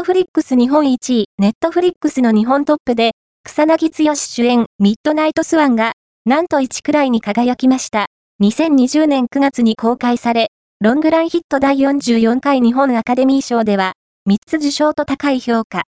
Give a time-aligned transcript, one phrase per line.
[0.00, 3.10] トフリックス日本1位、ネットフリックスの日本トップで、
[3.44, 5.92] 草彅剛主演、ミッドナイトスワンが、
[6.24, 8.06] なんと1くらいに輝きました。
[8.42, 13.92] 2020年9月に公開され、ロングランヒット第44回日本アカデミー賞では、
[14.26, 15.78] 3つ受賞と高い評価。